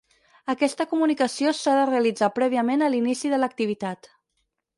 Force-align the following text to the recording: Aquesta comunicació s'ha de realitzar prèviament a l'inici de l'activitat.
Aquesta 0.53 0.87
comunicació 0.93 1.53
s'ha 1.57 1.75
de 1.81 1.83
realitzar 1.91 2.31
prèviament 2.39 2.85
a 2.87 2.89
l'inici 2.95 3.33
de 3.37 3.41
l'activitat. 3.45 4.11